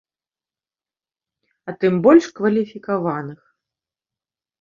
[1.71, 3.39] А тым больш кваліфікаваных.